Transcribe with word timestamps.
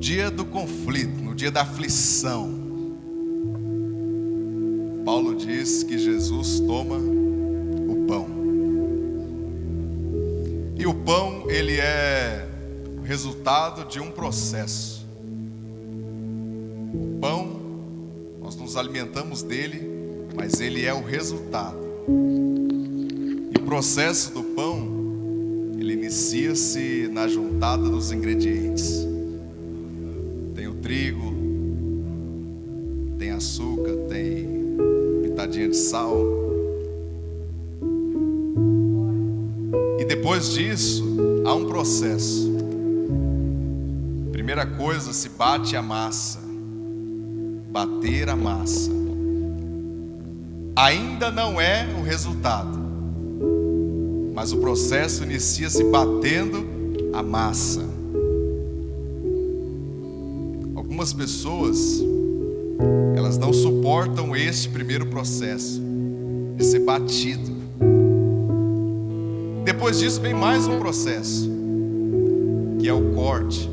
dia 0.00 0.30
do 0.30 0.46
conflito, 0.46 1.22
no 1.22 1.34
dia 1.34 1.50
da 1.50 1.60
aflição, 1.60 2.58
Paulo 5.04 5.36
diz 5.36 5.82
que 5.82 5.98
Jesus 5.98 6.58
toma 6.60 6.96
o 6.96 8.06
pão. 8.08 8.26
E 10.78 10.86
o 10.86 10.94
pão, 10.94 11.50
ele 11.50 11.76
é 11.78 12.48
o 12.98 13.02
resultado 13.02 13.84
de 13.84 14.00
um 14.00 14.10
processo. 14.10 15.06
O 16.94 17.18
pão, 17.20 17.60
nós 18.40 18.56
nos 18.56 18.78
alimentamos 18.78 19.42
dele, 19.42 19.86
mas 20.34 20.60
ele 20.60 20.86
é 20.86 20.94
o 20.94 21.04
resultado. 21.04 21.78
E 23.54 23.58
o 23.58 23.62
processo 23.66 24.32
do 24.32 24.42
pão, 24.42 25.74
ele 25.78 25.92
inicia-se 25.92 27.06
na 27.12 27.28
juntada 27.28 27.86
dos 27.86 28.10
ingredientes. 28.12 29.09
Trigo, 30.82 31.34
tem 33.18 33.30
açúcar, 33.32 33.96
tem 34.08 34.48
pitadinha 35.22 35.68
de 35.68 35.76
sal. 35.76 36.16
E 39.98 40.04
depois 40.04 40.52
disso, 40.52 41.04
há 41.44 41.54
um 41.54 41.66
processo. 41.66 42.50
Primeira 44.32 44.64
coisa, 44.64 45.12
se 45.12 45.28
bate 45.28 45.76
a 45.76 45.82
massa. 45.82 46.40
Bater 47.70 48.28
a 48.28 48.36
massa. 48.36 48.90
Ainda 50.74 51.30
não 51.30 51.60
é 51.60 51.86
o 51.98 52.02
resultado. 52.02 52.78
Mas 54.34 54.52
o 54.52 54.58
processo 54.58 55.24
inicia-se 55.24 55.84
batendo 55.84 56.66
a 57.12 57.22
massa. 57.22 57.99
Algumas 61.00 61.14
pessoas 61.14 62.04
elas 63.16 63.38
não 63.38 63.54
suportam 63.54 64.36
este 64.36 64.68
primeiro 64.68 65.06
processo 65.06 65.80
de 66.58 66.62
ser 66.62 66.80
batido. 66.80 67.52
Depois 69.64 69.98
disso 69.98 70.20
vem 70.20 70.34
mais 70.34 70.66
um 70.66 70.78
processo, 70.78 71.50
que 72.78 72.86
é 72.86 72.92
o 72.92 73.14
corte. 73.14 73.66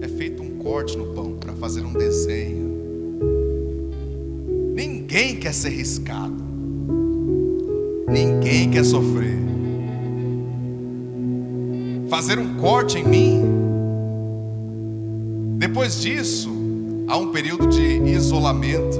É 0.00 0.08
feito 0.08 0.42
um 0.42 0.58
corte 0.58 0.98
no 0.98 1.14
pão 1.14 1.36
para 1.38 1.52
fazer 1.52 1.82
um 1.82 1.92
desenho. 1.92 2.72
Ninguém 4.74 5.36
quer 5.36 5.54
ser 5.54 5.70
riscado. 5.70 6.42
Ninguém 8.08 8.68
quer 8.68 8.84
sofrer. 8.84 9.38
Fazer 12.08 12.40
um 12.40 12.56
corte 12.56 12.98
em 12.98 13.04
mim. 13.04 13.65
Depois 15.76 16.00
disso, 16.00 16.48
há 17.06 17.18
um 17.18 17.30
período 17.30 17.66
de 17.66 17.98
isolamento. 18.10 18.98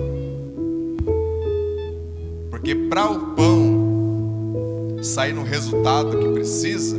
Porque 2.50 2.74
para 2.74 3.10
o 3.10 3.18
pão 3.34 4.98
sair 5.02 5.32
no 5.32 5.42
resultado 5.42 6.18
que 6.18 6.28
precisa, 6.34 6.98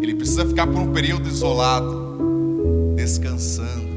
ele 0.00 0.14
precisa 0.14 0.46
ficar 0.46 0.66
por 0.66 0.78
um 0.78 0.90
período 0.90 1.28
isolado, 1.28 2.16
descansando. 2.96 3.88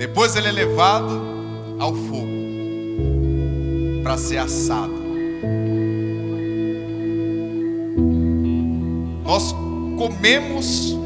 Depois 0.00 0.34
ele 0.34 0.48
é 0.48 0.52
levado 0.52 1.16
ao 1.78 1.94
fogo 1.94 2.26
para 4.02 4.18
ser 4.18 4.38
assado. 4.38 4.94
Nós 9.24 9.54
comemos 9.96 10.98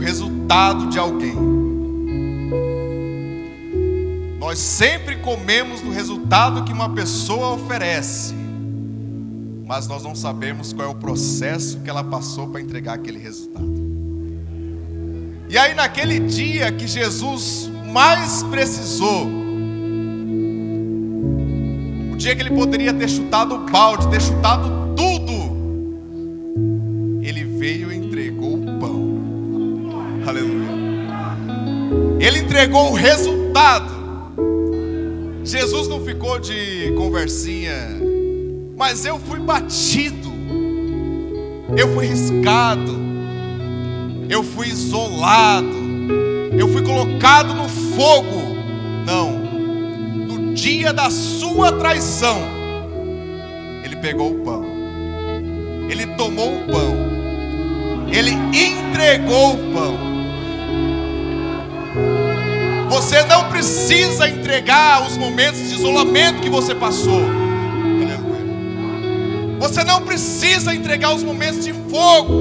resultado 0.00 0.88
de 0.88 0.98
alguém. 0.98 1.36
Nós 4.38 4.58
sempre 4.58 5.16
comemos 5.16 5.80
do 5.80 5.90
resultado 5.90 6.64
que 6.64 6.72
uma 6.72 6.88
pessoa 6.88 7.54
oferece, 7.54 8.34
mas 9.66 9.86
nós 9.86 10.02
não 10.02 10.14
sabemos 10.14 10.72
qual 10.72 10.88
é 10.88 10.90
o 10.90 10.94
processo 10.94 11.78
que 11.80 11.90
ela 11.90 12.02
passou 12.02 12.48
para 12.48 12.60
entregar 12.60 12.94
aquele 12.94 13.18
resultado. 13.18 13.70
E 15.48 15.58
aí, 15.58 15.74
naquele 15.74 16.20
dia 16.20 16.72
que 16.72 16.86
Jesus 16.86 17.70
mais 17.92 18.42
precisou, 18.44 19.26
o 22.12 22.16
dia 22.16 22.34
que 22.34 22.42
ele 22.42 22.50
poderia 22.50 22.94
ter 22.94 23.08
chutado 23.08 23.54
o 23.54 23.58
balde, 23.70 24.08
ter 24.08 24.22
chutado 24.22 24.79
entregou 32.60 32.90
o 32.90 32.94
resultado. 32.94 33.90
Jesus 35.42 35.88
não 35.88 36.04
ficou 36.04 36.38
de 36.38 36.92
conversinha, 36.94 37.72
mas 38.76 39.06
eu 39.06 39.18
fui 39.18 39.40
batido, 39.40 40.30
eu 41.74 41.88
fui 41.94 42.04
riscado, 42.04 42.98
eu 44.28 44.42
fui 44.42 44.68
isolado, 44.68 45.74
eu 46.52 46.68
fui 46.68 46.82
colocado 46.82 47.54
no 47.54 47.66
fogo. 47.66 48.42
Não, 49.06 49.38
no 49.38 50.52
dia 50.52 50.92
da 50.92 51.08
sua 51.08 51.72
traição, 51.72 52.42
ele 53.82 53.96
pegou 53.96 54.32
o 54.32 54.40
pão, 54.40 54.66
ele 55.88 56.06
tomou 56.08 56.56
o 56.56 56.66
pão, 56.66 56.94
ele 58.12 58.32
entregou 58.32 59.54
o 59.54 59.72
pão. 59.72 60.19
Você 63.00 63.22
não 63.22 63.48
precisa 63.48 64.28
entregar 64.28 65.06
os 65.06 65.16
momentos 65.16 65.58
de 65.70 65.74
isolamento 65.74 66.42
que 66.42 66.50
você 66.50 66.74
passou. 66.74 67.22
Você 69.58 69.82
não 69.82 70.02
precisa 70.02 70.74
entregar 70.74 71.14
os 71.14 71.22
momentos 71.22 71.64
de 71.64 71.72
fogo. 71.72 72.34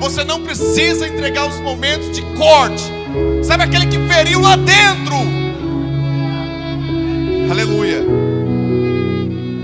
Você 0.00 0.24
não 0.24 0.42
precisa 0.42 1.06
entregar 1.06 1.48
os 1.48 1.60
momentos 1.60 2.12
de 2.12 2.22
corte. 2.34 2.82
Sabe 3.44 3.64
aquele 3.64 3.88
que 3.88 3.98
feriu 4.08 4.40
lá 4.40 4.56
dentro? 4.56 5.16
Aleluia. 7.50 8.02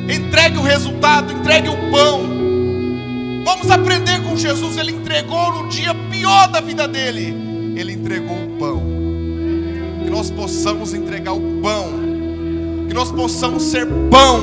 Entregue 0.07 0.59
o 0.59 0.63
resultado, 0.63 1.33
entregue 1.33 1.71
o 1.71 1.91
pão. 1.91 2.25
Vamos 3.43 3.71
aprender 3.71 4.23
com 4.23 4.37
Jesus. 4.37 4.77
Ele 4.77 4.93
entregou 4.93 5.63
no 5.63 5.69
dia 5.71 5.95
pior 6.11 6.49
da 6.49 6.61
vida 6.61 6.87
dele. 6.87 7.58
Ele 7.78 7.93
entregou 7.93 8.37
o 8.37 8.59
pão. 8.59 8.83
Que 10.03 10.11
nós 10.11 10.31
possamos 10.31 10.93
entregar 10.93 11.33
o 11.33 11.61
pão. 11.62 11.93
Que 12.89 12.94
nós 12.94 13.12
possamos 13.12 13.62
ser 13.62 13.87
pão 14.11 14.41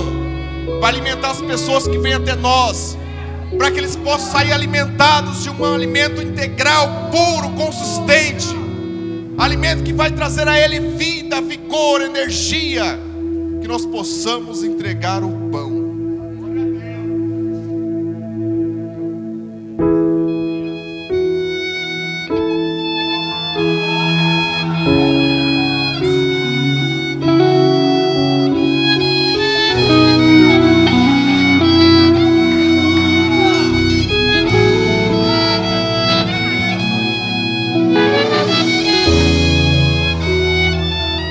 para 0.79 0.87
alimentar 0.87 1.31
as 1.31 1.41
pessoas 1.41 1.85
que 1.85 1.97
vêm 1.97 2.13
até 2.13 2.33
nós. 2.35 2.97
Para 3.57 3.71
que 3.71 3.79
eles 3.79 3.97
possam 3.97 4.31
sair 4.31 4.53
alimentados 4.53 5.43
de 5.43 5.49
um 5.49 5.65
alimento 5.65 6.21
integral, 6.21 7.09
puro, 7.11 7.49
consistente. 7.51 8.47
Alimento 9.37 9.83
que 9.83 9.91
vai 9.91 10.11
trazer 10.11 10.47
a 10.47 10.57
ele 10.57 10.79
vida, 10.79 11.41
vigor, 11.41 12.01
energia. 12.01 12.97
Que 13.61 13.67
nós 13.67 13.85
possamos 13.85 14.63
entregar 14.63 15.23
o 15.25 15.49
pão 15.51 15.74